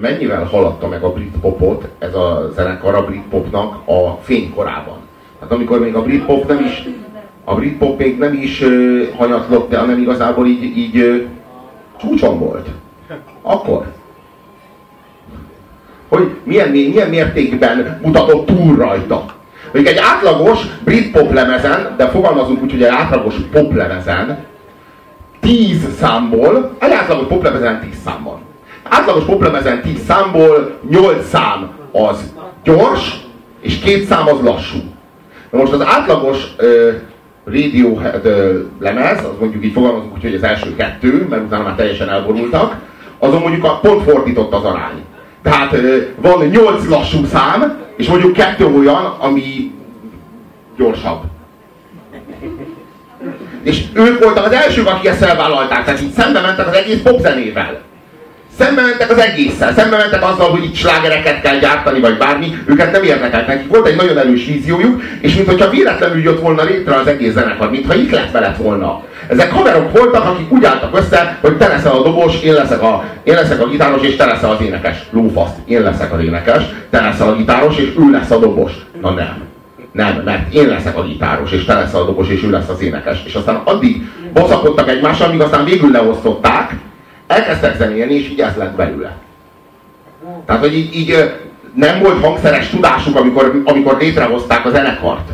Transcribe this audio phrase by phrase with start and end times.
[0.00, 4.96] mennyivel haladta meg a Britpopot ez a zenekar a Britpopnak a fénykorában.
[5.40, 6.88] Hát amikor még a Britpop nem is
[7.44, 8.64] a Britpop még nem is
[9.16, 11.28] hanyatlott, hanem igazából így, így
[12.00, 12.68] csúcson volt.
[13.42, 13.86] Akkor.
[16.08, 19.24] Hogy milyen, milyen mértékben mutatott túl rajta.
[19.72, 24.44] Mondjuk egy átlagos brit pop lemezen, de fogalmazunk úgy, hogy egy átlagos pop lemezen,
[25.40, 28.31] 10 számból, egy átlagos pop lemezen 10 szám van.
[29.02, 32.32] Átlagos pop lemezen 10 számból 8 szám az
[32.64, 33.16] gyors,
[33.60, 34.78] és két szám az lassú.
[35.50, 36.94] Na most az átlagos uh,
[37.44, 38.28] Radiohead
[38.80, 42.74] lemez, az mondjuk így fogalmazunk úgy, hogy az első kettő, mert utána már teljesen elborultak,
[43.18, 45.04] azon mondjuk a pont fordított az arány.
[45.42, 45.76] Tehát
[46.16, 49.72] van nyolc lassú szám, és mondjuk kettő olyan, ami
[50.76, 51.20] gyorsabb.
[53.62, 57.80] És ők voltak az elsők, akik ezt felvállalták, tehát így szembe mentek az egész popzenével.
[58.58, 62.92] Szembe mentek az egésszel, szembe mentek azzal, hogy itt slágereket kell gyártani, vagy bármi, őket
[62.92, 63.68] nem érdekelt nekik.
[63.68, 67.94] Volt egy nagyon erős víziójuk, és mintha véletlenül jött volna létre az egész zenekar, mintha
[67.94, 69.02] itt lett lett volna.
[69.26, 73.04] Ezek haverok voltak, akik úgy álltak össze, hogy te leszel a dobos, én leszek a,
[73.22, 74.96] én leszek a gitáros, és te leszel az énekes.
[75.10, 78.72] Lófaszt, én leszek az énekes, te leszel a gitáros, és ő lesz a dobos.
[79.00, 79.50] Na nem.
[79.92, 82.80] Nem, mert én leszek a gitáros, és te leszel a dobos, és ő lesz az
[82.82, 83.22] énekes.
[83.24, 86.72] És aztán addig baszakodtak egymással, míg aztán végül leosztották,
[87.32, 89.16] elkezdtek zenélni, és így ez lett belőle.
[90.46, 91.32] Tehát, hogy így, így
[91.74, 95.30] nem volt hangszeres tudásuk, amikor, amikor létrehozták a zenekart.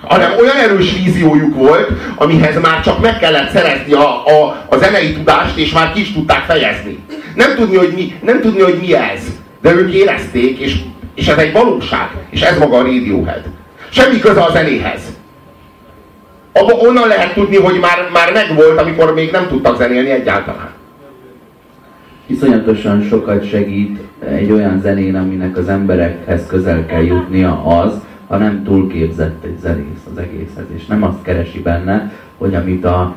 [0.00, 5.12] Hanem olyan erős víziójuk volt, amihez már csak meg kellett szerezni a, a, a zenei
[5.12, 7.04] tudást, és már ki is tudták fejezni.
[7.34, 9.20] Nem tudni, hogy mi, nem tudni, hogy mi ez.
[9.62, 10.76] De ők érezték, és,
[11.14, 12.10] és ez egy valóság.
[12.30, 13.42] És ez maga a Radiohead.
[13.90, 15.00] Semmi köze a zenéhez
[16.62, 20.70] onnan lehet tudni, hogy már, már megvolt, amikor még nem tudtak zenélni egyáltalán.
[22.26, 27.92] Iszonyatosan sokat segít egy olyan zenén, aminek az emberekhez közel kell jutnia az,
[28.28, 33.16] ha nem túlképzett egy zenész az egészhez, és nem azt keresi benne, hogy amit a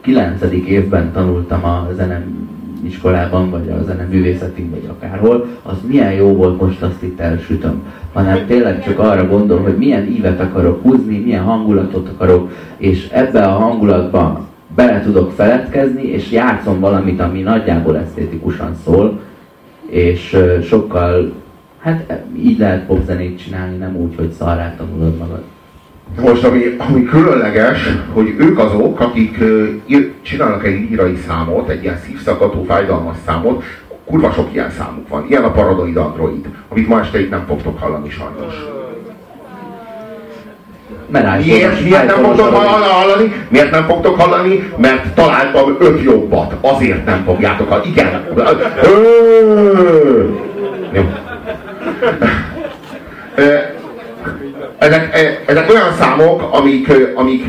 [0.00, 2.48] kilencedik évben tanultam a zenem
[2.82, 7.82] iskolában, vagy a zeneművészeti, vagy akárhol, az milyen jó volt, most azt itt elsütöm.
[8.12, 13.44] Hanem tényleg csak arra gondol, hogy milyen ívet akarok húzni, milyen hangulatot akarok, és ebbe
[13.44, 19.20] a hangulatba bele tudok feledkezni, és játszom valamit, ami nagyjából esztétikusan szól,
[19.86, 21.32] és sokkal,
[21.78, 25.42] hát így lehet popzenét csinálni, nem úgy, hogy szarrá tanulod magad.
[26.18, 29.38] Most ami, ami különleges, hogy ők azok, akik
[29.86, 33.62] ír, csinálnak egy lírai számot, egy ilyen szívszakató, fájdalmas számot,
[34.04, 35.26] kurva sok ilyen számuk van.
[35.28, 38.54] Ilyen a Paranoid Android, amit ma este itt nem fogtok hallani sajnos.
[41.44, 43.32] Miért, miért nem fogtok hallani?
[43.48, 44.72] Miért nem fogtok hallani?
[44.76, 46.54] Mert találtam öt jobbat.
[46.60, 47.88] Azért nem fogjátok hallani.
[47.88, 48.24] Igen.
[50.92, 51.02] Jó
[54.78, 57.44] ezek, e, ezek olyan számok, amik, amik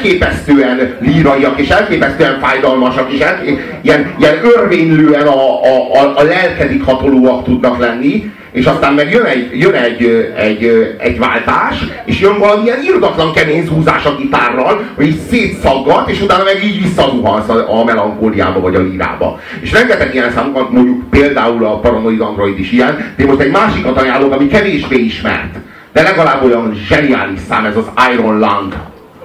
[0.00, 3.40] elképesztően líraiak, és elképesztően fájdalmasak, és el,
[3.82, 9.24] ilyen, ilyen örvénylően a, a, a, a lelkedik hatolóak tudnak lenni, és aztán meg jön
[9.24, 15.06] egy, jön egy, egy, egy váltás, és jön valamilyen irdatlan kemény zúzás a gitárral, hogy
[15.06, 19.40] így szétszaggat, és utána meg így visszazuhansz a, a melankóliába vagy a lírába.
[19.60, 24.00] És rengeteg ilyen számokat, mondjuk például a Paranoid Android is ilyen, de most egy másikat
[24.00, 25.54] ajánlok, ami kevésbé ismert
[25.92, 28.74] de legalább olyan zseniális szám ez az Iron Lung,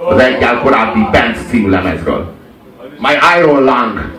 [0.08, 2.34] az egyel korábbi Band című lemezről.
[2.98, 4.15] My Iron Lung.